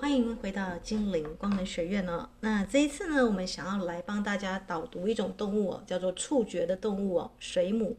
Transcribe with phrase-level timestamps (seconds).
[0.00, 2.28] 欢迎回到金陵光能学院呢？
[2.40, 4.00] 那这一次呢，我们想要来
[4.34, 7.96] 大家导读一种动物哦，叫做触觉的动物哦，水母，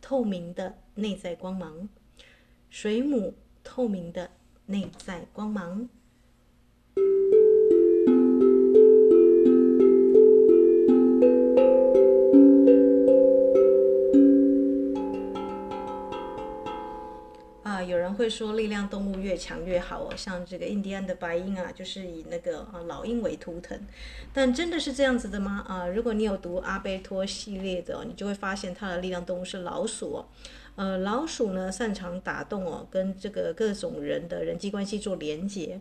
[0.00, 1.90] 透明的内在光芒，
[2.70, 4.30] 水母，透明的
[4.64, 5.86] 内在光芒。
[18.24, 23.78] 会说力量动物越强越好哦，像这个印第安的白鹰啊，就是以那个啊老鹰为图腾。
[24.32, 25.62] 但真的是这样子的吗？
[25.68, 30.26] 啊，如果你有读阿贝托系列的，你就会发现它的力量动物是老鼠哦。
[30.76, 35.78] 呃，老鼠呢擅长打动哦，跟这个各种人的人际关系做连接。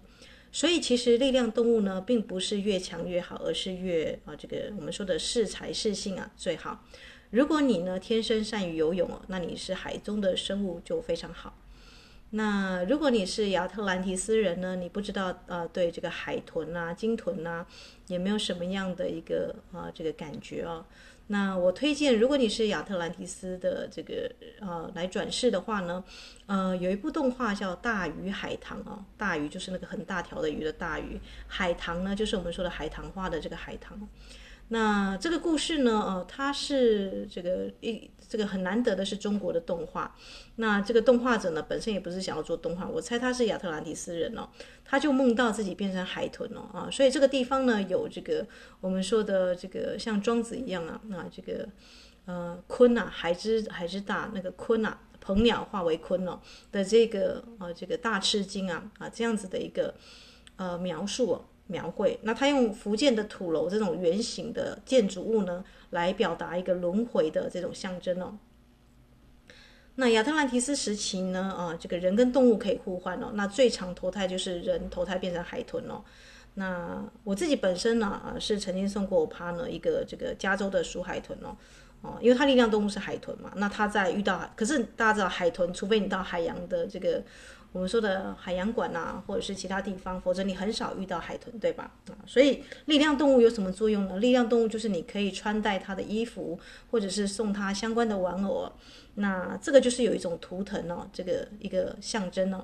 [0.52, 6.84] 所以其实力量动物呢，并不是越强越好，而是越啊这个我们说的适才适性啊最好。
[7.30, 11.58] 如果你呢天生善于游泳哦，那你是海中的生物就非常好。
[12.36, 14.76] 那如果你是亚特兰提斯人呢？
[14.76, 17.64] 你不知道呃，对这个海豚啊、鲸豚啊，
[18.08, 20.84] 有没有什么样的一个啊这个感觉啊？
[21.28, 24.32] 那我推荐，如果你是亚特兰提斯的这个
[24.62, 26.04] 呃来转世的话呢，
[26.48, 34.10] 呃，有一部动画叫《大鱼海棠》啊，大鱼就是那个很大条的鱼的大鱼，海棠呢就是我们说的海棠花的这个海棠。
[34.74, 40.16] 那这个故事呢，呃，它是这个一这个很难得的是中国的动画。
[40.56, 44.50] 那这个动画者呢，本身也不是想要做动画，我猜他是亚特兰蒂斯人哦，
[44.84, 48.48] 他就梦到自己变成海豚哦啊，所以这个地方呢有这个
[48.82, 51.70] 我们说的这个像庄子一样啊，那这个
[52.26, 59.94] 呃鲲啊，海之海之大那个鲲啊，鹏鸟化为鲲哦的这个呃这个大吃惊啊啊这样子的一个
[60.56, 61.46] 呃描述哦。
[61.68, 68.38] 描绘，那他用福建的土楼这种圆形的建筑物呢，来表达一个轮回的这种象征哦。
[69.96, 73.32] 那亚特兰提斯时期呢，啊，这个人跟动物可以互换哦。
[73.36, 76.04] 那最常投胎就是人投胎变成海豚哦。
[76.56, 81.56] 那我自己本身呢，啊，是曾经送过我 partner 一个这个加州的鼠海豚哦，
[82.02, 83.52] 哦，因为它力量动物是海豚嘛。
[83.56, 87.24] 那它在遇到，可是大家知道海豚，除非你到海洋的这个。
[87.74, 91.92] 我们说的海洋馆呐，或者是其他地方，否则你很少遇到海豚，对吧？
[92.08, 94.20] 啊，所以力量动物有什么作用呢？
[94.20, 96.58] 力量动物就是你可以穿戴它的衣服，
[96.92, 98.72] 或者是送它相关的玩偶。
[99.16, 102.64] 那这个就是有一种图腾哦，这个一个象征哦。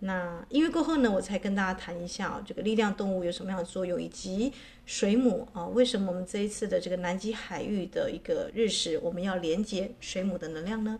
[0.00, 4.52] 那音乐过后呢，我才跟大家谈一下这个力量动物有什么样的作用，以及
[4.84, 10.98] 水母啊，为什么我们这一次的这个南极海域的一个日食，我们要连接水母的能量呢？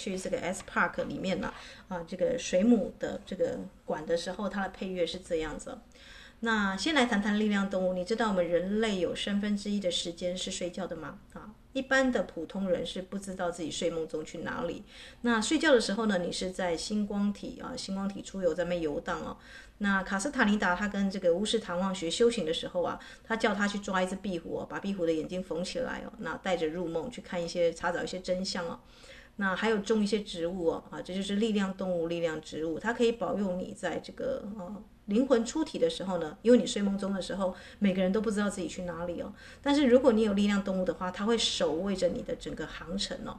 [0.00, 1.52] 去这个 S Park 里面呢，
[1.88, 5.78] 啊，这个水母的这个馆的时候，它的配乐是这样子。
[6.42, 7.92] 那先来谈谈力量动物。
[7.92, 11.18] 你知道我们人类有三分之一的时间是睡觉的吗？
[11.34, 14.82] 啊，一般的普通人是不知道自己睡梦中去哪里。
[15.20, 19.36] 那睡觉的时候呢，你是在星光体啊，星光体出游在那游荡哦。
[19.82, 28.80] 那卡斯塔尼达他跟这个巫师唐望学修行的时候啊，他叫他去抓一只壁虎，把壁虎的眼睛缝起来哦，那带着入梦去看一些查找一些真相哦。
[29.40, 39.32] 那还有种一些植物哦，啊，这就是力量动物、力量植物，它可以保佑你在这个呃灵魂出体的时候呢，因为你睡梦中的时候，每个人都不知道自己去哪里哦。
[39.62, 43.38] 但是如果你有力量动物的话，它会守卫着你的整个航程哦，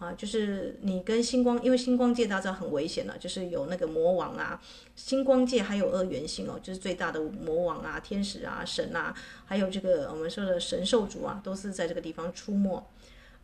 [0.00, 4.60] 啊，就是你跟星光，因为星光界大家知道很危险了，就是有那个魔王啊，
[4.96, 9.14] 星光界还有二元性哦，就是最大的魔王啊、天使啊、神啊，
[9.44, 12.84] 还有这个我们说的神兽族啊，都是在这个地方出没。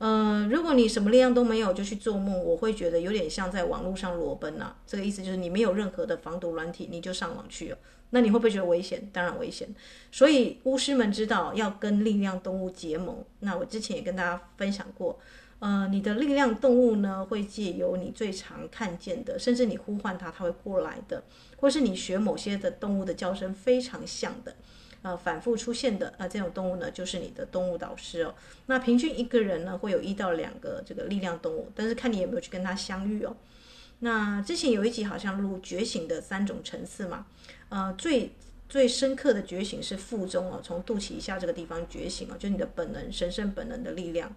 [0.03, 4.77] 呃，如果你什么力量都没有就去做梦，我会觉得有点像在网络上裸奔呐、啊。
[4.85, 7.79] 这个意思就是你没有任何的防毒软体，你就上网去了，
[8.11, 9.09] 那你会不会觉得危险？
[9.13, 9.73] 当然危险。
[10.11, 13.25] 所以巫师们知道要跟力量动物结盟。
[13.39, 15.21] 那我之前也跟大家分享过，
[15.61, 21.23] 呃，你的力量动物呢会借由你最常看见的，甚至你呼唤它，它会过来的，
[21.59, 24.57] 或是你学某些的动物的叫声非常像的。
[25.03, 28.35] 呃，反复出现的啊、呃，这种动物呢，就是你的动物导师哦。
[28.67, 33.37] 那平均一个人呢，会有一到两个这个力量动物，但是看你有没有去跟它相遇哦。
[33.99, 37.27] 那之前有一集好像录觉醒的三种层次嘛，
[37.69, 38.31] 呃，最
[38.73, 44.35] 最深刻的觉醒是腹中哦，从肚脐以下这个地方觉醒哦，就是你的本能、神圣本能的力量。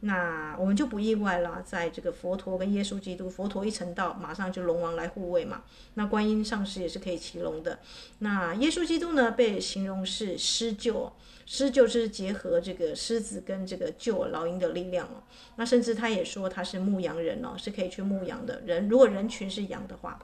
[0.00, 5.62] 那我们就不意外啦，在这个佛陀跟耶稣基督，佛陀一成道，马上就龙王来护卫嘛。
[5.94, 7.78] 那观音上师也是可以骑龙的。
[8.18, 11.12] 那耶稣基督呢，被形容是狮鹫，
[11.46, 15.22] 狮鹫是结合这个狮子跟这个鷲老鹰的力量哦。
[15.54, 18.88] 那甚至他也说他是牧羊人哦，是可以去牧羊的人。
[18.88, 20.18] 如果人群是羊的话，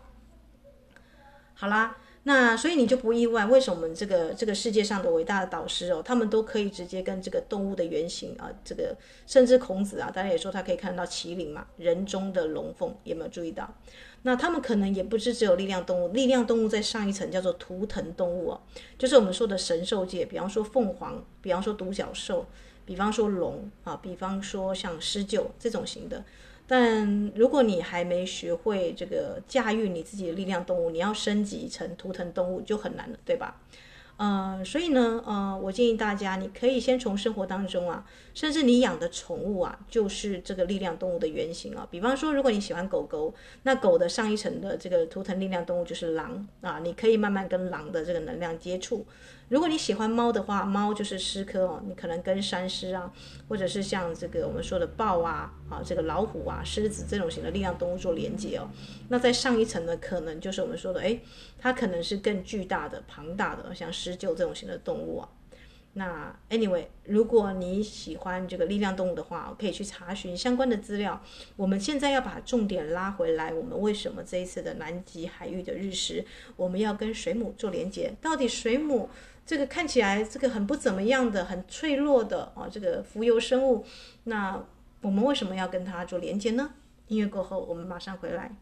[1.55, 1.99] 好啦。
[2.25, 8.97] 那所以你就不意外，为什么这个这个世界上的伟大的导师哦，他们都可以直接跟这个动物的原型啊，这个
[9.27, 13.69] 甚至孔子啊，大家也说他可以看到麒麟嘛，人中的龙凤，有没有注意到？
[14.23, 18.61] 那他们可能也不是只有力量动物，力量动物在上一层叫做图腾动物哦，
[18.97, 22.47] 就是我们说的神兽界，比方说凤凰，比方说独角兽，
[22.85, 26.25] 比方说龙啊，比方说像狮鹫这种型的。
[26.67, 33.61] 但如果你还没学会这个驾驭你自己的力量动物，你要升级成图腾动物就很难了，对吧？
[34.19, 41.89] 呃，所以呢，呃，我建议大家，你可以先从生活当中啊，甚至你养的宠物啊，就是这个力量动物的原型啊。
[41.91, 49.05] 比方说，如果你喜欢狗狗，那狗的上一层的这个图腾力量动物就是狼啊，你可以慢慢跟狼的这个能量接触。
[49.53, 53.13] 如果你喜欢猫的话，猫就是狮科哦，你可能跟山狮啊，
[53.47, 58.71] 或者是像这个我们说的豹啊，啊这个老虎啊、狮子这种型的力量动物做连接哦。
[59.11, 61.21] 那在上一层呢，可能就是我们说的，诶，
[61.59, 65.29] 它可能是更巨大的、庞大的，像狮鹫这种型的动物啊。
[65.95, 71.23] 那 anyway，如果你喜欢这个力量动物的话，可以去查询相关的资料。
[71.57, 76.25] 我们现在要把重点拉回来，我们为什么这一次的南极海域的日食，
[76.57, 78.15] 我们要跟水母做连接？
[78.23, 79.11] 到底水母？
[79.45, 83.85] 这个看起来这个很不怎么样的、很脆弱的啊，这个浮游生物，
[84.25, 84.65] 那
[85.01, 86.75] 我们为什么要跟它做连接呢？
[87.09, 88.57] 音乐过后，我们马上回来。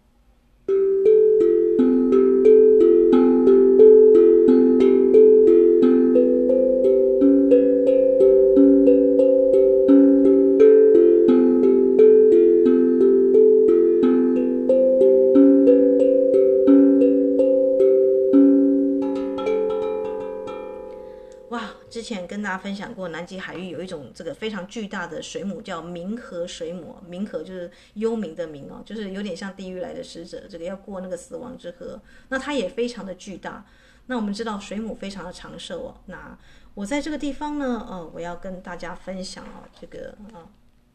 [22.30, 26.96] 跟大家分享过，南极海域有一种这个非常巨大的水母，叫冥河水母。
[27.10, 32.00] 冥河就是幽冥的冥哦，就是有点像地狱来的使者，这个要过那个死亡之河。
[32.28, 33.66] 那它也非常的巨大。
[34.06, 36.00] 那我们知道水母非常的长寿哦。
[36.06, 36.38] 那
[36.74, 40.46] 我在这个地方呢，呃，我要跟大家分享哦，这个啊、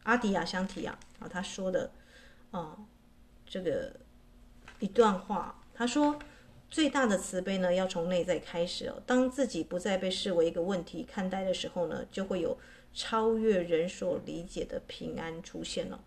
[0.03, 1.91] 阿迪亚香提亚啊，他说的
[2.51, 2.77] 啊、
[3.45, 3.91] 这个
[4.79, 6.17] 一段话，他说。
[6.69, 9.01] 最大的慈悲呢，要从内在开始哦。
[9.06, 12.57] 当自己不再被视为一个问题看待的时候呢，就会有
[12.94, 16.03] 超越人所理解的平安出现了。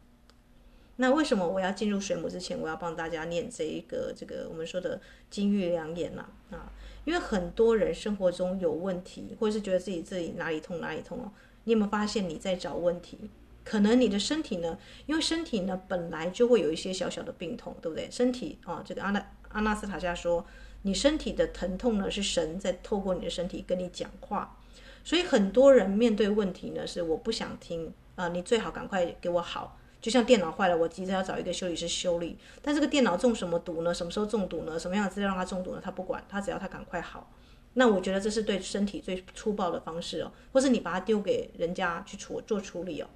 [0.96, 5.00] 那为什么我要进入水母之前，我要帮大家念这一个这个我们说的
[5.30, 6.28] 金玉良言呢？
[6.50, 6.70] 啊，
[7.04, 11.32] 因为很多人生活中有问题，或者是觉得自己自己哪里痛哪里痛哦。
[11.64, 13.30] 你有没有发现你在找问题？
[13.64, 14.76] 可能你的身体呢，
[15.06, 18.10] 因为身体呢本来就会有一些小小的病痛，对不对？
[18.10, 19.24] 身体啊，这个阿那。
[19.50, 20.44] 阿纳斯塔夏说
[20.82, 24.56] ：“你身体的疼痛呢，是神在透过你的身体跟你讲话。
[25.04, 29.78] 所以很多人面对问题呢，是我不想听啊、你最好赶快给我好。
[30.00, 32.36] 就像电脑坏了，我急着要找一个修理师修理。
[32.62, 33.92] 但这个电脑中什么毒呢？
[33.92, 34.78] 什么时候中毒呢？
[34.78, 35.80] 什么样的资料让它中毒呢？
[35.82, 37.32] 他不管，他只要他赶快好。
[37.74, 43.08] 那我觉得这是对身体最粗暴的方式哦，或是你把它丢给人家去处做处理哦。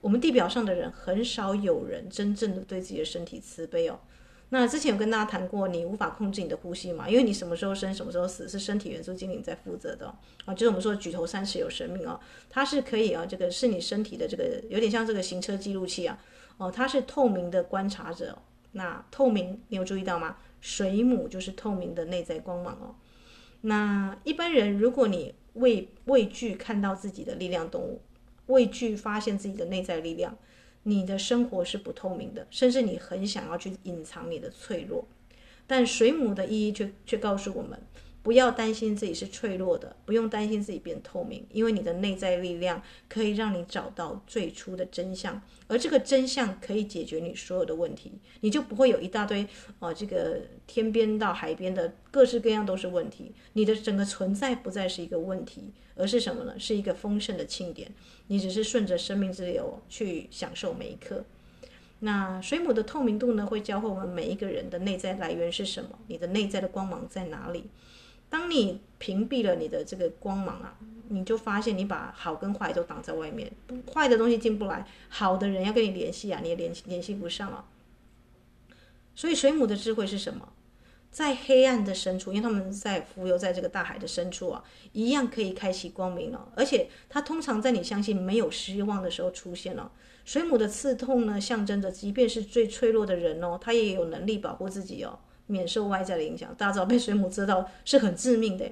[0.00, 3.98] 我们地表上的人很少有人真正的对自己的身体慈悲哦。”
[4.50, 7.10] 那之前有跟大家谈过，你无法控制你的呼吸嘛？
[7.10, 10.06] 因为你什么时候生，什么时候死，是身体元素精灵在负责的
[10.44, 10.54] 啊。
[10.54, 16.16] 就是我们说举头三尺有神明啊，它是可以啊，这个是你身体的这个有点像这个行车记录器啊，
[16.58, 18.38] 哦，它是透明的观察者。
[18.72, 20.36] 那透明，你有注意到吗？
[20.60, 22.94] 水母就是透明的内在光芒哦。
[23.62, 28.00] 那一般人，如果你畏畏惧看到自己的力量动物，
[28.46, 30.36] 畏惧发现自己的内在力量。
[30.88, 35.04] 你的生活是不透明的，甚至你很想要去隐藏你的脆弱，
[35.66, 37.76] 但水母的意义却却告诉我们，
[38.26, 49.44] 不要担心自己是脆弱的，不用担心自己变透明，因为你的内在力量可以让你找到最初的真相，而这个真相可以解决你所有的问题，你就不会有一大堆
[49.78, 56.58] 啊、呃，这个天边到海边的各式各样都是问题，你的整个存在不再是一个问题，而是什么呢？
[56.58, 57.88] 是一个丰盛的庆典。
[58.26, 61.24] 你只是顺着生命之流去享受每一刻。
[62.00, 65.90] 那水母的透明度呢，会教会我们每一个人的内在来源是什么？
[66.08, 67.70] 你的内在的光芒在哪里？
[68.28, 70.76] 当你屏蔽了你的这个光芒啊，
[71.08, 73.50] 你就发现你把好跟坏都挡在外面，
[73.92, 77.64] 坏的东西进不来，好的人要跟你联系啊，你也联系联系不上啊。
[79.14, 80.48] 所以水母的智慧是什么？
[81.10, 86.52] 在黑暗的深处，因为他们在浮游在这个大海的深处啊，一样可以开启光明了。
[86.54, 89.90] 而且它通常在你相信没有希望的时候出现了。
[90.26, 96.54] 水母的刺痛呢，象征着即便是最脆弱的人哦，他也有能力保护自己哦，免受外在的影响。
[96.56, 98.70] 大家知道被水母蛰到是很致命的，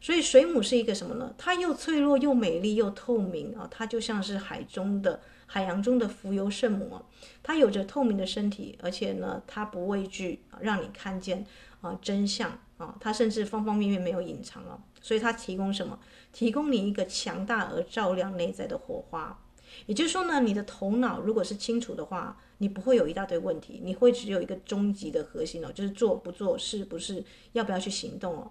[0.00, 1.34] 所以水母是一个什么呢？
[1.38, 5.20] 它又脆弱又美丽又透明啊，它就像是海中的。
[5.50, 7.02] 海洋中的浮游圣母啊，
[7.42, 11.42] 它有着透明的身体，而且呢，它不畏惧让你看见
[11.80, 15.98] 啊真相啊，它甚至方方面面没有隐藏啊，所以它提供什么？
[16.34, 19.40] 提供你一个强大而照亮内在的火花。
[19.86, 27.22] 也就是说呢，你的头脑如果是清楚的话，你不会有一大堆问题，你会只有一个终极的核心哦，就是做不做，是不是
[27.52, 28.50] 要不要去行动哦。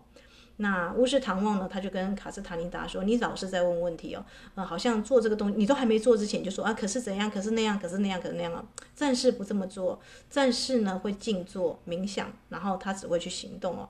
[0.59, 1.69] 那巫师唐望呢？
[1.71, 7.29] 他就跟卡斯塔尼达说：“你老是在问问题哦，呃，好像做这个东西，你都还没做之前就说啊，可是怎样？
[7.29, 7.77] 可是那样？
[7.79, 8.19] 可是那样？
[8.19, 8.65] 可是那样啊？
[8.95, 9.99] 暂时不这么做，
[10.31, 13.87] 暂时呢会静坐冥想，然后他只会去行动哦。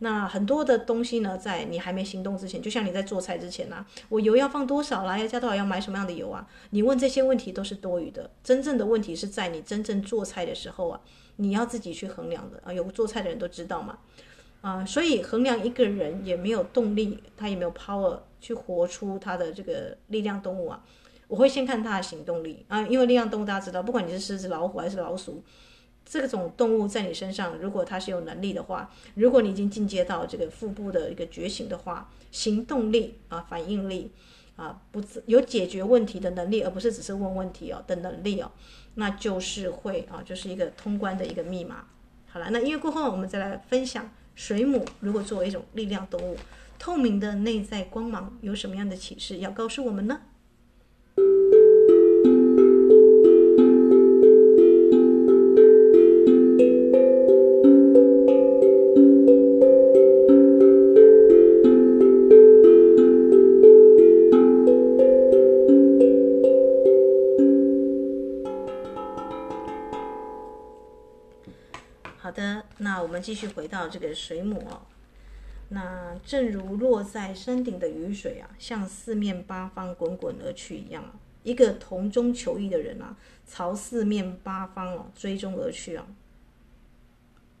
[0.00, 5.18] 那很多的东西呢，在你还没行动之前，就像你在做菜之前呐、啊，我油要放多少啦？
[5.18, 5.54] 要加多少？
[5.54, 6.46] 要买什么样的油啊？
[6.70, 8.28] 你问这些问题都是多余的。
[8.42, 11.00] 真正的问题是在你真正做菜的时候啊，
[11.36, 12.72] 你要自己去衡量的啊。
[12.72, 13.98] 有做菜的人都知道嘛。”
[14.62, 20.84] 啊、所以衡量一个人也没有动力，他也没有 power 去活出他的这个力量动物啊。
[21.28, 25.42] 我会先看他的行动力啊，因为力量动物大家知道，不管你是狮子、老虎还是老鼠，
[26.10, 34.10] 这种动物在你身上，如果它是有能力的话，如果你已经进阶到这个腹部的一个觉醒的话，行动力啊、反应力
[34.56, 38.50] 啊，不有解决问题的能力，而不是只是问问题哦的能力哦，
[38.96, 41.84] 那就是会啊，就是一个通关的一个密码。
[42.26, 44.10] 好了，那音乐过后，我们再来分享。
[44.34, 46.36] 水母如果作为一种力量动物，
[46.76, 50.22] 透明的内在光芒有什么样的启示要告诉我们呢？
[73.20, 74.82] 继续回到这个水母哦，
[75.68, 86.06] 那正如落在山顶的雨水啊，向四面八方滚滚而去一样啊，一个同中求异的人啊，朝四面八方哦追踪而去啊。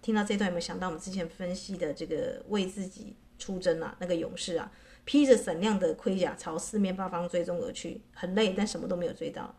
[0.02, 4.72] 听到这段有没有想到我们之前分析的这个为自己出征啊，那个勇士啊，
[5.04, 9.54] 披着闪亮的盔甲朝四面八方追踪而去，很累，但什么都没有追到。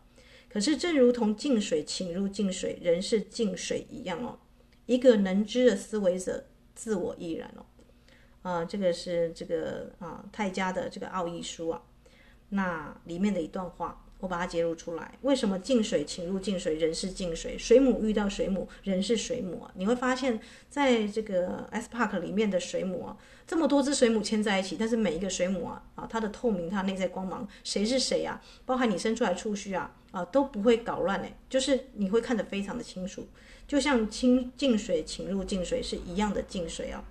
[0.50, 4.38] 可是正如同静水倾入静水，人是静水一样哦。
[4.86, 7.64] 一个能知的思维者，自我亦然哦。
[8.42, 11.82] 啊、这个是这个啊泰迦的这个奥义书啊，
[12.48, 15.18] 那里面的一段话，我把它揭露出来。
[15.22, 19.70] 为什么净水倾入净水，人是净水；水母遇到水母，人是水母啊？
[19.74, 20.38] 你会发现
[20.70, 23.16] 在这个 S Park 里面的水母啊，
[23.48, 28.40] 这么多只水母牵在一起，但是每一个水母啊啊，它的透明，它内在光芒，谁是谁啊？
[28.64, 33.26] 包含你伸出来触须啊啊，都不会搞乱哎，就是你会看得非常的清楚。
[33.66, 37.02] 就像清净水倾入净水是一样的净水啊，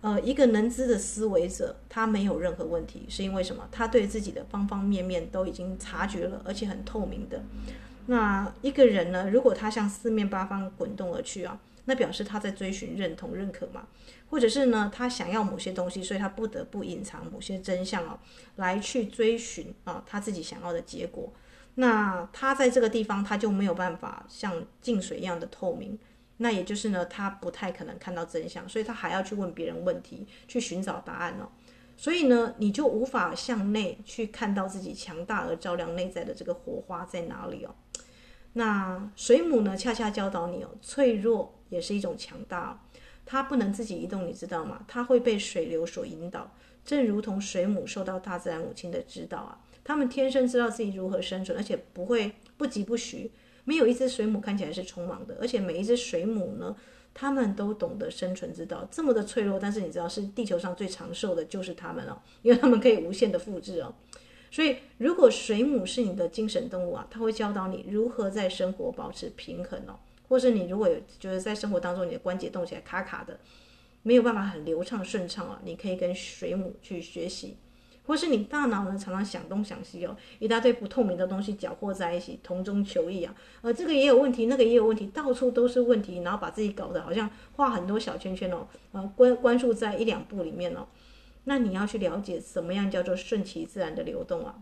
[0.00, 3.68] 呃，一个能知的思维者，他没有任何问题，是因为什么？
[3.72, 7.42] 他对自己的方方面面都已经察觉了，而且很透明的。
[8.06, 13.88] 那一个人呢，如果他向四面八方滚动而去啊，那表示他在追寻认同、认可嘛，
[14.30, 18.18] 或者是呢，他想要某些东西，所以他不得不隐藏某些真相啊，
[18.54, 21.32] 来去追寻啊他自己想要的结果。
[21.74, 25.98] 那他在这个地方，他就没有办法像静水一样的透明。
[26.38, 31.48] 那也就是呢，他不太可能看到真相，所以他还要去问别人问题，去寻找答案哦。
[31.96, 37.74] 所以呢，你就无法向内去看到自己强大而照亮内在的这个火花在哪里哦。
[38.52, 42.78] 那水母呢，恰恰教导你哦，脆弱也是一种强大哦。
[43.26, 44.84] 它不能自己移动，你知道吗？
[44.86, 46.54] 它会被水流所引导，
[46.84, 49.60] 正如同水母受到大自然母亲的指导啊。
[49.84, 53.30] 他们天生知道自己如何生存，而且不会不疾不徐。
[53.68, 56.74] 没有一只水母看起来是匆忙的，而且每一只水母呢，
[57.12, 58.88] 他们都懂得生存之道。
[58.90, 63.94] 这么的脆弱，但是你知道，是地球上最长寿的，就是它们哦，因为它们可以无限的复制哦。
[64.50, 69.98] 所以，如果水母是你的精神动物啊，它会教导你如何在生活保持平衡哦。
[70.26, 73.38] 或是你如果有觉得在生活当中你的关节动起来卡卡的，
[74.02, 77.58] 没有办法很流畅顺畅啊，你可以跟水母去学习。
[78.08, 90.86] 或是你大脑呢，常常想东想西哦，一大堆不透明的东西搅和在一起，同中求异啊，呃，这个也有问题，那个也有问题，到处都是问题，然后把自己搞得好像画很多小圈圈哦，呃，关关注在一两步里面哦，
[91.44, 94.54] 那你要去了解什么样叫做顺其自然的流动啊？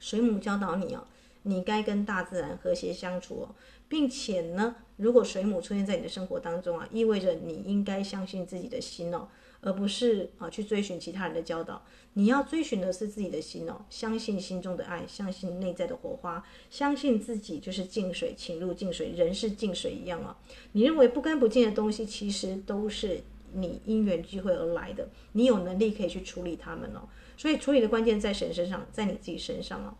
[0.00, 1.04] 水母教导你哦，
[1.44, 3.54] 你该跟大自然和谐相处哦，
[3.88, 9.28] 并且呢，如果水母出现在你的生活当中啊，意味着你应该相信自己的心哦，
[9.62, 11.82] 而不是啊去追寻其他人的教导。
[12.12, 20.36] 你要追寻的是自己的心哦，相信心中的爱，相信内在的火花，相信自己就是净水，请入净水，人是净水一样啊。
[20.72, 23.22] 你认为不干不净的东西，其实都是
[23.54, 27.08] 你因缘聚会而来的，你有能力可以去处理它们哦。
[27.38, 29.94] 所以处理的关键在神身上，在你自己身上哦。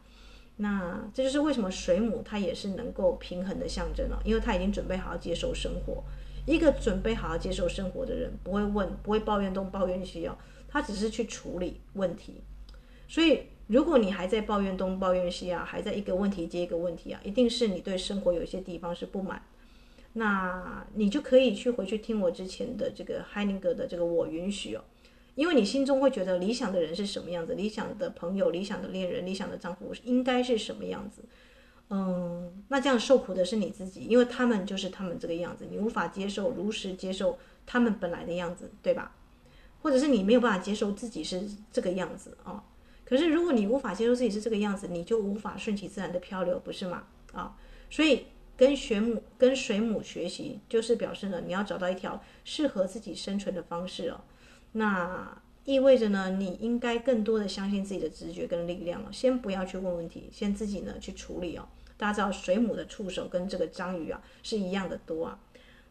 [0.56, 6.04] 那这就是为什么水母它也是能够平衡的象征了，因为它已经准备好接受生活。
[6.46, 10.36] 一个准备好要接受生活的人，不会问，不会抱怨东抱怨西哦，
[10.68, 12.42] 他只是去处理问题。
[13.08, 19.42] 所以，如果你还在抱怨东抱怨西啊，还在一个问题接一个问题啊，一定是你对生活有些地方是不满。
[20.14, 24.82] 那你就可以去回去听我之前的这个海宁格的这个我允许哦。
[25.34, 31.22] 因为你心中会觉得理想的人是什么样子，理想的朋友、理想的恋人、理想的丈夫应该是什么样子，
[31.94, 39.14] 嗯，那这样受苦的是你自己，因为他们就是他们这个样子，你无法接受，如实接受他们本来的样子，对吧？
[39.82, 42.64] 或者是你没有办法接受自己是这个样子啊、
[43.04, 47.04] 可是如果你无法接受自己是这个样子，你就无法顺其自然的漂流，不是吗？
[47.34, 47.54] 啊、
[47.90, 54.22] 所以跟水母跟水母学习，就是表示呢，你要找到一条适合自己生存的方式哦。
[54.72, 59.12] 那意味着呢，你应该更多的相信自己的直觉跟力量了。
[59.12, 61.68] 先不要去问问题，先自己呢去处理哦。
[62.02, 65.38] 大家知道水母的触手跟这个章鱼啊是一样的多啊。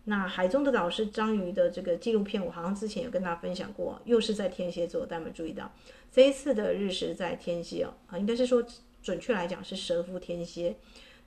[0.03, 5.71] 那海中的导师章鱼的这个纪录片，我好像之前有跟大家分享过，又是在天蝎座，大家有没有注意到
[6.11, 8.61] 这一次的日食在天蝎哦啊，应该是说
[9.01, 10.75] 准确来讲是蛇夫天蝎。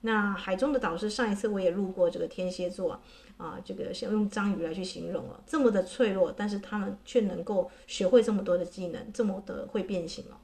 [0.01, 3.01] 那海中的导师上一次我也录过这个天蝎座。
[3.37, 10.37] 啊，这个想用章鱼来去形容了，这么的脆弱，但是他们却能够学会这么多的技能，这么的会变形哦。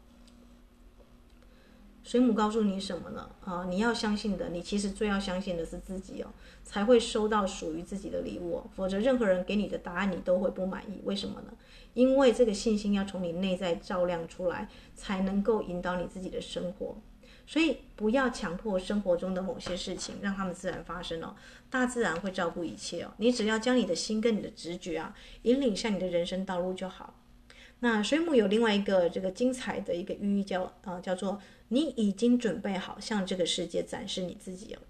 [2.11, 3.29] 水母告诉你什么呢？
[3.45, 6.27] 啊，你要相信的，你其实最要相信的是自己哦，
[6.61, 10.99] 才会收到属于自己的礼物哦，否则任何人给你的答案你都会不满意。
[11.05, 11.53] 为什么呢？
[11.93, 16.97] 因为这个信心要从你内在照亮出来，才能够引导你自己的生活。
[17.47, 21.33] 所以不要强迫生活中的某些事情，让他们自然发生哦。
[21.69, 23.13] 大自然会照顾一切哦。
[23.19, 27.15] 你只要将你的心跟你的直觉啊，引领向你的人生道路就好。
[27.79, 31.39] 那水母有另外一个这个精彩的一个寓意叫啊、叫做
[31.73, 34.81] 你已经准备好向这个世界展示你自己了。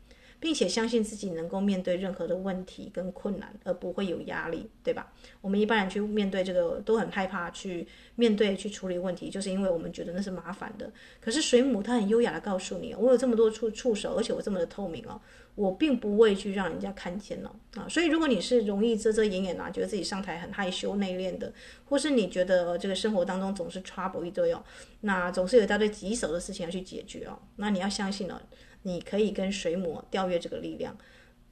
[0.42, 5.14] 并且相信自己能够面对任何的问题跟困难，而不会有压力，对吧？
[5.40, 10.92] 我们一般人去面对这个都很害怕去面对去处理问题，就是因为我们觉得那是麻烦的。
[11.20, 15.22] 可是水母它很优雅的告诉你，我有这么多触触手，而且我这么的透明哦，
[15.54, 17.88] 我并不会去让人家看见了啊。
[17.88, 21.54] 所以如果你是容易遮遮掩掩啊，觉得自己上台很害羞内敛的，
[21.86, 24.64] 或是你觉得这个生活当中总是 trouble 一堆哦，
[25.02, 28.42] 那总是有一大堆棘手的事情要去解决哦，那你要相信哦。
[28.84, 30.98] 你可以跟水母调阅这个力量，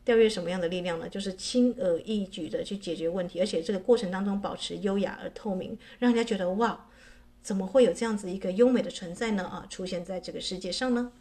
[0.03, 1.07] 调阅什么样的力量呢？
[1.07, 6.87] 就是轻而易举的去解决问题，而且这个过程当中保持优雅而透明，让人家觉得哇，
[7.41, 9.43] 怎么会有这样子一个优美的存在呢？
[9.43, 11.11] 啊，出现在这个世界上呢？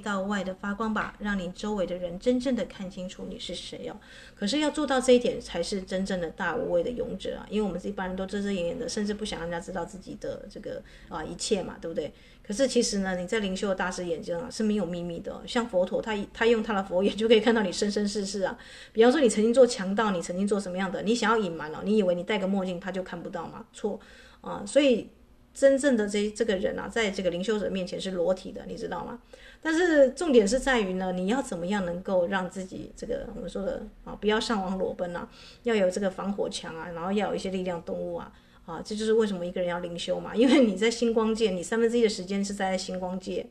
[0.00, 3.96] 到外的发光吧，让你周围的人真正的看清楚你是谁哦。
[4.34, 7.46] 可是要做到这一点，才是真正的大无畏的勇者啊。
[7.48, 12.12] 因为我们这一般人都遮遮掩掩的，甚至不想让人家知道自己的这个啊一切嘛，对不对？
[12.42, 15.40] 可是其实呢，你在灵修的大师眼睛啊是没有秘密的。
[15.46, 18.58] 像佛陀，他他用他的佛眼就可以看到你生生世世啊。
[18.92, 23.64] 比方说，你曾经做强盗，你曾经做什么样的，你想要隐瞒了，你以为你戴个墨镜他就看不到吗？
[23.72, 24.00] 错
[24.40, 25.08] 啊，所以。
[25.52, 29.20] 真正的这这个人啊，在这个灵修者面前是裸体的，你知道吗？
[29.60, 35.28] 但是重点是在于呢，你要怎么样能够让自己这个我们说的啊，不要上网裸奔啊，
[35.64, 38.32] 要有这个防火墙啊，然后要有一些力量动物啊，
[38.64, 43.44] 啊，这就是为什么一个人要灵修嘛，因为你在星光界，你三分之一的时间是在星光界，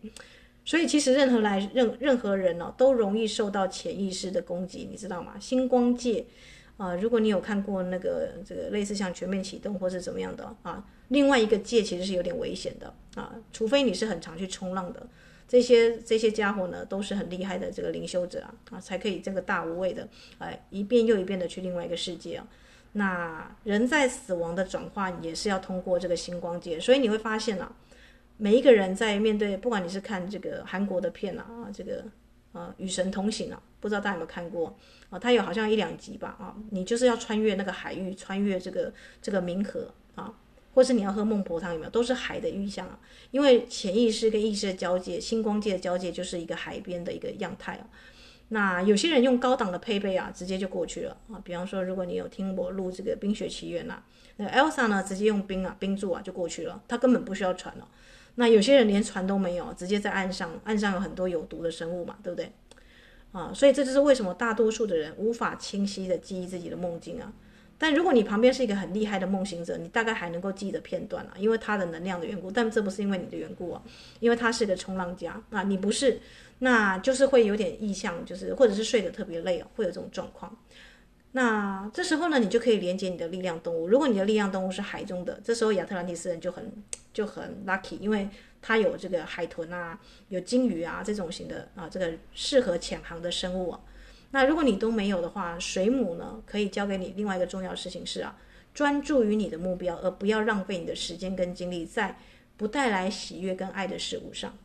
[0.66, 5.34] 所以其实任何来任任何人呢、都容易受到潜意识的攻击，你知道吗？
[5.40, 6.26] 星光界。
[6.78, 15.06] 啊，如果你有看过那个这个类似像全面启动或是怎么样的啊，另外一个界其实是有点危险的啊，除非你是很常去冲浪的，
[15.48, 22.48] 这些这些家伙呢都是很厉害的这个灵修者啊啊，才可以这个大无畏的哎一遍又一遍的去另外一个世界啊。
[22.94, 27.72] 那人在死亡的转化也是要通过这个星光界，所以你会发现啊，
[28.38, 32.04] 每一个人在面对，不管你是看这个韩国的片啊，这个
[32.52, 34.76] 呃，与神同行啊，不知道大家有没有看过
[35.12, 35.20] 啊？
[35.20, 38.92] 它有好像一两集吧啊，你就是要穿越那个海域，穿越这个
[39.22, 40.34] 这个冥河啊，
[40.80, 41.92] 或是你要喝孟婆汤有没有？
[41.92, 42.98] 都是海的意象啊，
[43.32, 47.84] 因为潜意识跟意识的交界，星光界的交界就是一个海边的一个样态啊。
[48.48, 51.36] 那有些人用高档的配备啊，直接就过去了啊。
[51.44, 54.02] 比方说，如果你有听我录这个《冰雪奇缘》呐，
[54.38, 57.86] 那 Elsa 呢，直接用冰啊冰柱啊就过去了，他根本不需要船了。
[58.36, 62.54] 那有些人连船都没有，直接在岸上，岸上有很多有毒的生物嘛，对不对？
[63.34, 67.34] 啊，所以这就是为什么大多数的人无法清晰的记忆自己的梦境啊。
[67.80, 72.52] 但如果你旁边是一个很厉害的梦行者，你大概还能够记得片段啊，因为他的能量的缘故。
[72.52, 73.82] 但这不是因为你的缘故啊，
[74.20, 76.20] 因为他是个冲浪家啊，你不是，
[76.60, 80.56] 那就是会有点异象，就是或者是睡得特别累啊，会有这种状况。
[81.32, 83.88] 那这时候呢，你就可以连接你的力量动物。
[83.88, 86.72] 如果你的力量动物是海中的，这时候亚特兰蒂斯人就很。
[87.12, 88.30] 就很 lucky，因为
[88.62, 93.80] 他有这个海豚啊，有鲸鱼啊这种型的啊，这个适合潜航的生物啊。
[94.32, 98.38] 那如果你都没有的话，水母呢可以教给你另外一个重要事情是啊，
[98.74, 102.18] 专注于你的目标，而不要浪费你的时间跟精力在
[102.58, 104.56] 不带来喜悦跟爱的事物上。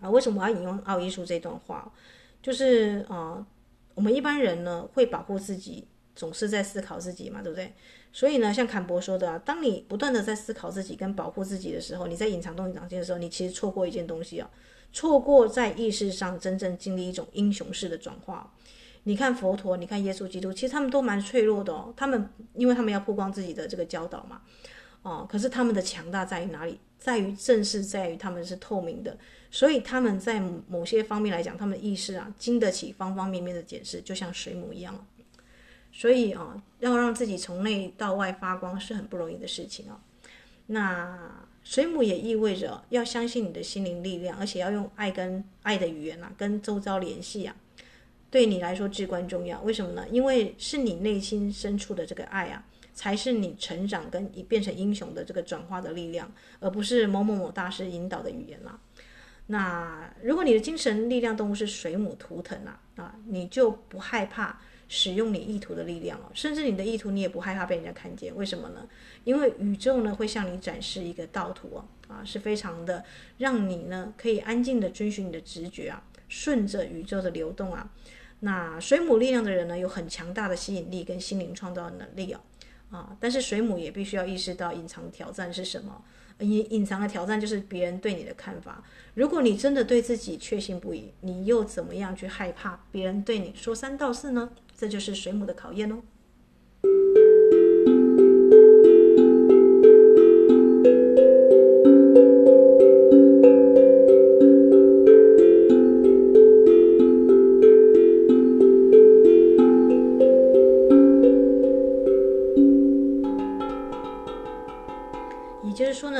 [0.00, 1.92] 啊，为什么我要引用奥义书这段话？
[2.42, 3.46] 就是啊，
[3.94, 5.86] 我们一般人呢会保护自己，
[6.16, 7.74] 总是在思考自己嘛，对不对？
[8.12, 14.50] 所以呢，像坎博说的啊，当你不断的在思考自己跟保护自己的时候，你在隐藏东隐藏间的时候，你其实错过一件东西啊，
[14.92, 18.52] 错过在意识上真正经历一种英雄式的转化。
[19.04, 21.92] 你看佛陀，你看耶稣基督，其实他们都蛮脆弱的哦。
[21.96, 24.42] 他们因为他们要曝光自己的这个教导嘛，
[25.02, 26.78] 哦，可是他们的强大在于哪里？
[26.98, 29.16] 在于正是在于他们是透明的，
[29.50, 35.06] 所以他们在某些方面来讲，他们的意识啊，经得起方方面面的检视，就像水母一样。
[35.90, 39.98] 所以啊，要让自己从内到外发光是很不容易的事情啊。
[40.66, 47.54] 那水母也意味着要相信你的心灵力量，而且要用爱跟爱的语言啊，跟周遭联系啊，
[48.30, 49.60] 对你来说至关重要。
[49.62, 50.04] 为什么呢？
[50.10, 58.78] 因为是你内心深处的这个爱啊，才是你成长跟变成英雄的这个转化的力量，而不是某某某大师引导的语言啦。
[59.46, 64.60] 那如果你的精神力量动物是水母图腾啊，啊，你就不害怕。
[64.92, 68.88] 使用你意图的力量哦，甚至你的意图你也不害怕被人家看见，为什么呢？
[69.22, 73.04] 因为宇宙呢会向你展示一个道途哦，啊，是非常的
[73.38, 77.88] 让你呢可以安静的遵循你的直觉啊，顺着宇宙的流动啊。
[78.40, 82.40] 那水母力量的人呢，有很强大的吸引力跟心灵创造能力哦，
[82.90, 86.02] 啊，但是水母也必须要意识到隐藏挑战是什么。
[86.40, 88.82] 隐隐藏的挑战就是别人对你的看法。
[89.12, 94.50] 如果你真的对自己确信不疑，你又怎么样去害怕别人对你说三道四呢？
[94.80, 96.00] 这就是水母的考验哦。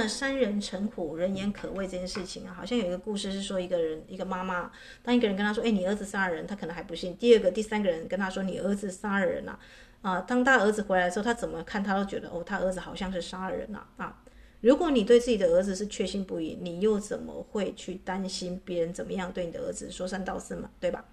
[0.09, 4.71] 三人成虎，人言可畏这件事情啊，好像有一个故事是说，一个人一个妈妈，
[5.03, 7.17] 当一个人跟他说，哎，你儿子杀了人，他可能还不信。
[7.17, 9.59] 第二个、第三个人跟他说，你儿子杀了人呐，
[10.03, 14.23] 啊，当他儿子回来的时候，他怎么看他都觉得，哦，他儿子好像是杀了人呐，啊，
[14.61, 21.05] 如果你对自己的儿子是确信不疑，你又怎么会去担心别人怎么样对你的儿子说三道四嘛，对吧？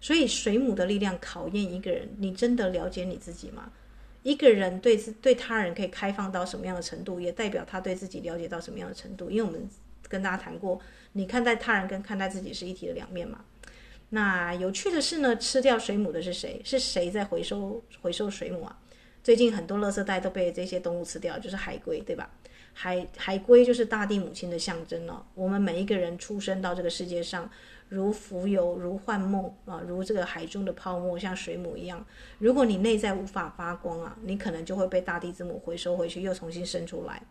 [0.00, 3.70] 所以水母的力量考验一个人，你真的了解你自己吗？
[4.26, 9.30] 一个人对自对他人可以开放到什么样的程度，也代表他对自己了解到什么样的程度。
[9.30, 9.68] 因为我们
[10.08, 10.80] 跟大家谈过，
[11.12, 13.44] 你看待他人跟看待自己是一体的两面嘛。
[14.08, 16.60] 那有趣的是呢，吃掉水母的是谁？
[16.64, 18.76] 是谁在回收回收水母啊？
[19.22, 22.28] 最近很多垃圾袋都被这些动物吃掉，就是海龟，对吧？
[22.72, 25.24] 海海龟就是大地母亲的象征哦。
[25.34, 27.48] 我们每一个人出生到这个世界上。
[27.88, 32.04] 如浮游，如幻梦啊，如这个海中的泡沫，像水母一样。
[32.38, 37.22] 如果你内在无法发光啊，你可能就会被大地之母回收回去，又重新生出来。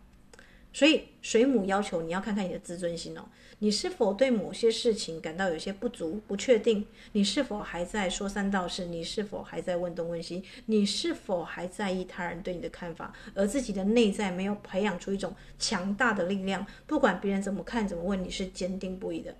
[0.72, 3.24] 所以水母要求你要看看你的自尊心哦，
[3.60, 6.86] 你是否对某些事情感到有些不足、不确定？
[7.12, 8.84] 你是否还在说三道四？
[8.84, 10.42] 你是否还在问东问西？
[10.66, 13.10] 你是否还在意他人对你的看法？
[13.34, 19.34] 而自己的内在没有培养出一种强大的力量，不管别人怎么看、怎么问，你是坚定不移的。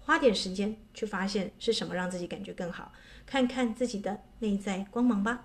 [0.00, 2.92] 花点时间去发现是什么让自己感觉更好，
[3.24, 5.44] 看看自己的内在光芒吧。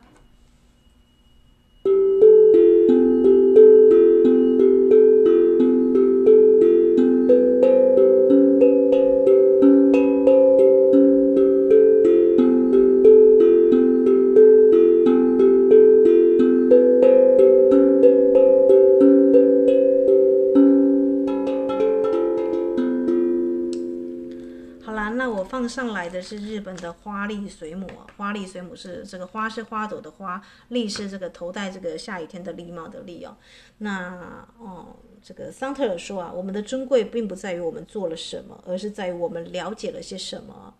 [25.67, 33.37] 上来的是日本的花栗水母，花栗水母是这个花是花朵的花，栗是这个头戴这个下雨天的礼帽的栗哦。
[33.79, 40.73] 那哦，这个桑特尔说啊，我们的尊贵并不在于我们做了什么，而是在于我们了解了些什么。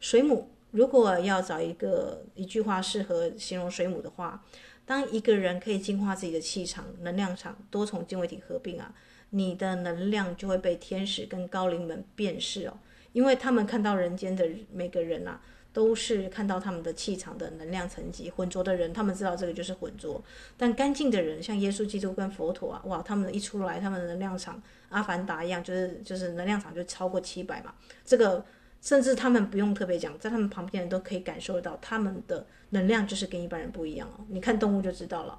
[0.00, 4.44] 水母，如果要找一个一句话适合形容水母的话，
[4.84, 8.94] 当一个人可以净化自己的气场、能量场，多重经纬体合并啊，
[9.30, 12.78] 你的能量就会被天使跟高灵们辨识哦。
[13.18, 15.40] 因为他们看到人间的每个人啊，
[15.72, 18.30] 都是看到他们的气场的能量层级。
[18.30, 20.22] 浑浊的人，他们知道这个就是浑浊；
[20.56, 27.74] 但干净的人，像耶稣基督跟佛陀啊，哇，他们一出来，他们的能量场阿凡达一样，就是就是能量场就超过七百嘛。
[28.04, 28.44] 这个
[28.80, 34.24] 甚至他们不用特别讲，在他们旁边人都可以感受到，他们的能量就是跟一般人不一样哦。
[34.28, 35.36] 你看动物就知道了。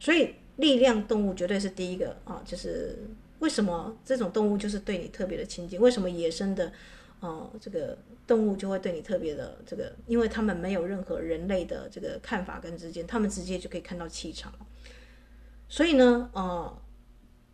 [0.00, 2.98] 所以力量动物绝对是第一个啊，就是
[3.38, 5.80] 为什么这种动物就是对你特别的亲近？
[5.80, 6.72] 为什么野生的？
[7.20, 14.50] 哦，这个动物就会对你特别的这个，因为他们没有任何人类的这个看法跟之间，他们直接就可以看到气场。
[15.68, 16.78] 所以呢，呃，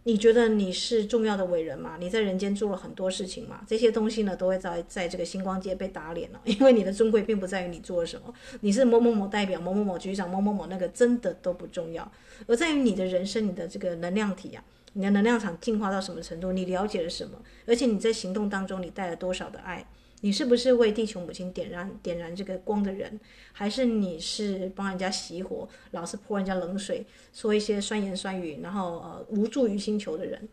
[0.05, 1.97] 你觉得你是重要的伟人吗？
[1.99, 3.63] 你在人间做了很多事情嘛？
[3.67, 12.11] 这些东西呢，都会在在这个星光街被打脸了，因为你的尊贵并不在于你做了什么，你是某某某代表、某某某局长、某某某那个真的都不重要，
[12.47, 14.63] 而在于你的人生、你的这个能量体啊。
[14.97, 16.53] 你的能量场进化到什么程度？
[16.53, 17.39] 你了解了什么？
[17.67, 19.87] 而且你在行动当中，你带了多少的爱？
[20.23, 23.21] 你是不是为地球母亲点燃点燃这个光的人？
[23.53, 27.05] 还是你是帮人家熄火，老是泼人家冷水，
[27.35, 30.49] 说一些酸言酸语，然后呃无助于星球的人？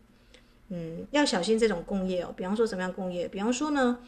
[0.68, 2.34] 嗯，要小心这种共业哦。
[2.36, 3.26] 比方说什么样共业？
[3.26, 4.00] 比方说呢，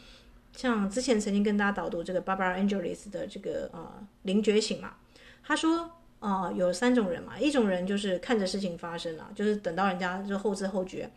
[0.55, 4.97] 像之前曾经跟大家导读这个 Barbara Angeles 的这个呃灵觉醒嘛，
[5.43, 5.93] 他说。
[6.19, 11.11] 啊、有三种人嘛，一种人就是看着事情发生了，就是等到人家就后知后觉，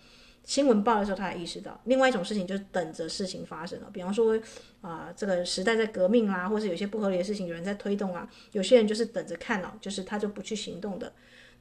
[0.44, 4.40] 新闻报的时候他才意识到；另外一种事情就是等着事情发生了，比方说
[4.82, 11.12] 啊、这个时代在革命啦、或者有些不合理的事情有人在推动啊，有些人就是等着看了，就是他就不去行动的。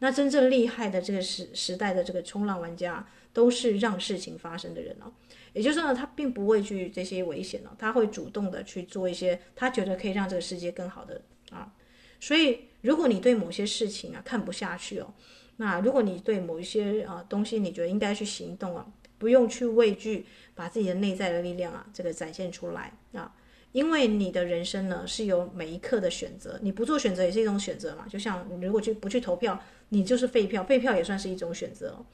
[0.01, 5.11] 那真正厉害的这个时时代的这个冲浪玩家，都是让事情发生的人哦。
[5.53, 11.21] 也就是说呢，他并不畏惧这些危险哦，他会主动的去做一些他觉得可以让这个世界更好的
[11.51, 11.73] 啊，
[12.21, 12.61] 所以。
[12.81, 15.13] 如果你对某些事情啊看不下去哦，
[15.57, 18.87] 那如果你对某一些啊东西你觉得应该去行动啊，
[19.19, 23.35] 不用去畏惧，把自己的内在的力量啊这个展现出来啊，
[23.73, 28.07] 因为你的人生呢是有每一刻的选择，你不做选择也是一种选择嘛。
[28.09, 32.07] 就像你如果去不去投票，你就是废票，废票也算是一种选择哦。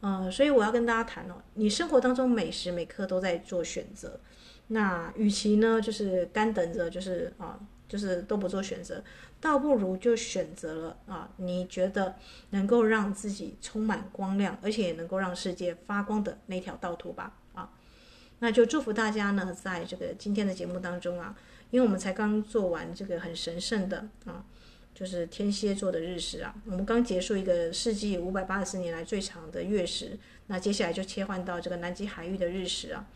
[0.00, 4.20] 呃，所以我要跟大家谈哦，你生活当中每时每刻都在做选择，
[4.66, 9.02] 那与其呢就是干等着，就是啊就是都不做选择。
[9.44, 12.16] 倒不如就选择了啊，你觉得
[12.48, 17.70] 能够让自己充满光亮，而且也能够让世界发光的那条道途吧啊，
[18.38, 21.36] 那就祝福大家呢，在这个今天的节目当中啊，
[21.70, 24.42] 因为我们才刚做完这个很神圣的啊，
[24.94, 33.06] 就是天蝎座的日食啊，我们刚结束一个世纪五百八十四年来最长的月食，那接下来就切换到这个南极海域的日食啊，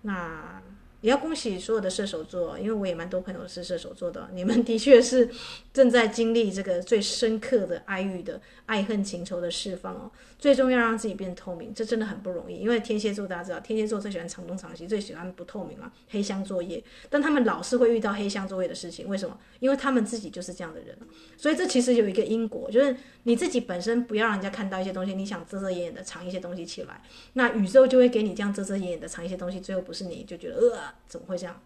[0.00, 0.62] 那。
[1.04, 5.28] 也要恭喜所有的射手座，因为我也蛮多朋友是射手座的，你们的确是
[5.70, 10.10] 正在经历这个最深刻的爱欲的爱恨情仇的释放哦。
[10.38, 12.56] 最终要让自己变透明，这真的很不容易。
[12.56, 16.82] 因为天蝎座大家知道，天蝎座最喜欢藏东藏西，最喜欢不透明啊，黑箱作业。
[17.10, 19.38] 但他们老是会遇到黑箱作业的事情，为什么？
[19.60, 20.96] 因为他们自己就是这样的人。
[21.36, 27.02] 所以这其实有一个因果，就是你自己本身不要让人家看到一些东西，你想遮遮掩掩的藏一些东西起来，
[27.34, 30.93] 那宇宙就会给你这样遮遮掩掩的藏一些东西，最后不是你就觉得呃。
[31.06, 31.60] 怎么会这样？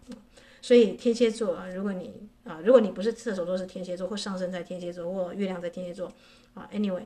[0.61, 6.11] 所以天蝎座啊，如果你啊，如果你不是射手座，是天蝎座，或上升在天蝎座，或月亮在天蝎座
[6.53, 7.05] 啊，anyway，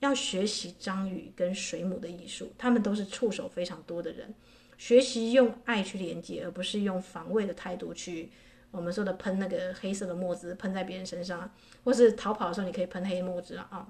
[0.00, 4.34] 要学习章鱼跟水母的艺术，他们都是触手非常多的人，
[4.76, 8.30] 学习用爱去连接，而不是用防卫的态度去
[8.70, 11.50] 我们说的喷那个黑色的墨汁喷在别人身上，
[11.84, 13.86] 或是逃跑的时候你可以喷黑墨汁啊，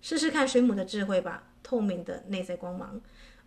[0.00, 3.00] 试试看水母的智慧吧，透明的内在光芒。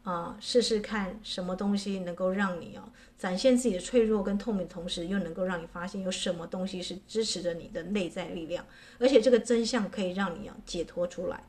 [0.03, 8.65] 啊，试试看什么东西能够让你哦展现自己的脆弱跟透明，同时又能够让你发现有什么东西是支持着你的内在力量，
[8.97, 11.43] 而且这个真相可以让你啊解脱出来。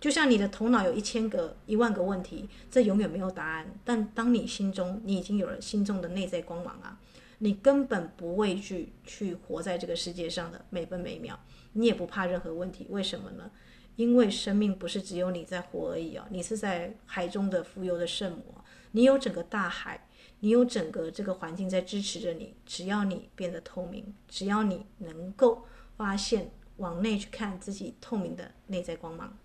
[0.00, 3.70] 就像你的头脑有一千个、一万个问题，这永远没有答案。
[3.84, 6.98] 但当你心中你已经有了心中的内在光芒啊，
[7.38, 11.38] 你根本不畏惧去活在这个世界上的每分每秒，
[11.74, 12.86] 你也不怕任何问题。
[12.88, 13.50] 为什么呢？
[13.96, 18.54] 因为生命不是只有你在活而已哦，你是在海中的浮游的圣母，
[18.92, 20.06] 你有整个大海，
[20.40, 22.54] 你有整个这个环境在支持着你。
[22.64, 25.64] 只要你变得透明，只要你能够
[25.96, 29.36] 发现往内去看自己透明的内在光芒，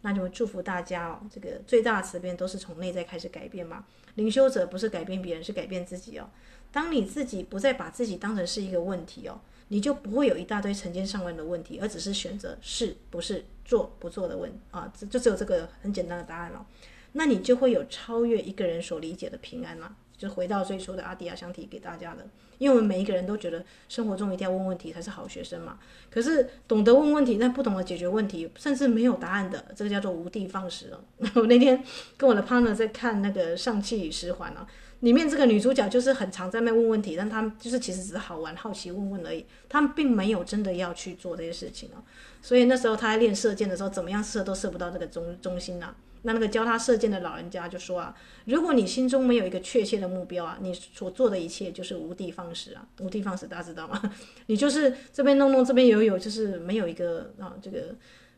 [0.00, 1.20] 那就祝福大家哦。
[1.30, 3.84] 这个最大的慈悲都是从内在开始改变嘛。
[4.14, 6.30] 灵修者不是改变别人，是改变自己哦。
[6.72, 9.40] 当你自己不再把自己当成是一个问题哦，
[9.72, 16.66] 你就不会有一大堆成千上万的问题，而只是选择是不是做不做的问啊，这就只有这个很简单的答案了。
[17.12, 19.96] 那你就会有超越一个人所理解的平安了。
[20.16, 22.28] 就回到最初的阿迪亚想提给大家的，
[22.58, 25.78] 因为我们每一个人都觉得生活中一定要问问题才是好学生嘛。
[26.10, 31.02] 可是懂得问问题，但不懂得解决问题，甚至没有答案的，这个叫做无的放矢了。
[31.36, 31.82] 我那天
[32.18, 34.68] 跟我的 partner 在看那个《上气与十环》啊，
[35.00, 42.02] 里面这个女主角就是很常在那问问题，但他们就是其实只是好玩、好奇问问而已，他们并没有真的要去做这些事情啊。
[42.42, 45.94] 所以那时候他在练射箭的时候，怎么样射都射不到这个中中心啊。
[46.22, 54.02] 那那个教他射箭的老人家就说啊，如果你心中没有一个确切的目标啊，你所做的一切就是无的放矢啊，无的放矢，大家知道吗？
[54.44, 57.94] 你就是这边弄弄，这边有有，就是没有一个啊，这个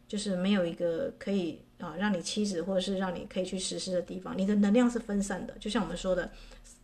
[0.06, 6.30] 就是没有一个可以啊让你妻子或者是让你可以去实施的地方，你的能量是分散的，就像我们说的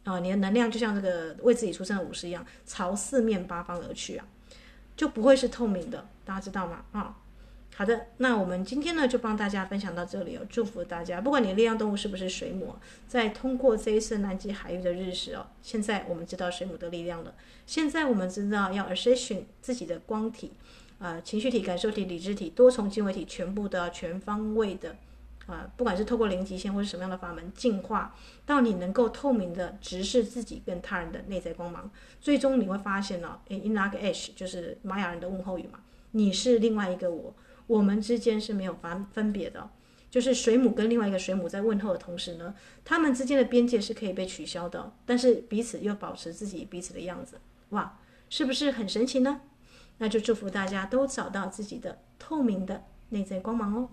[0.04, 4.26] 啊，你的能量就像这个为自己出生的武士一样，朝四面八方而去啊，
[4.96, 6.84] 就不会是透明的，大家知道吗？
[6.92, 7.16] 啊。
[7.76, 12.74] 好的，那我们今天呢就帮大家分享到这里哦，祝福大家，不管你力量动物是不是水母，
[13.06, 17.32] 在通过这一次南极海域的日食哦，现在我们知道水母的力量了，
[17.66, 20.54] 现在我们知道要 ascension 自己的光体，
[20.98, 24.96] 呃，情绪体、感受体、理智体、多重经纬体，全部都要全方位的，
[25.46, 35.80] 呃，不管是透过零极限或是什么样的法门进化，到你能够透明的直视自己跟他人的内在光芒，最终你会发现呢、哦，Inak Ash 就是玛雅人的问候语嘛，
[36.10, 37.34] 你是另外一个我。
[37.68, 39.68] 我们之间是没有分分别的，
[40.10, 49.42] 就是水母跟另外一个水母在问候的同时呢，他们之间的边界是可以被取消的，但是彼此又保持自己彼此的样子，哇，是不是很神奇呢？
[49.98, 53.90] 那就祝福大家都找到自己的透明的内在光芒哦。